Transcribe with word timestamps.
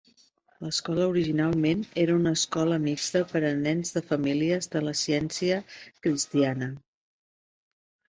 L'escola 0.67 1.03
originalment 1.11 1.83
era 2.05 2.15
una 2.21 2.33
escola 2.39 2.81
mixta 2.87 3.23
per 3.35 3.43
a 3.51 3.53
nens 3.61 3.95
de 4.01 4.05
famílies 4.11 4.75
de 4.75 4.85
la 4.89 4.97
Ciència 5.05 5.63
Cristiana. 5.85 6.75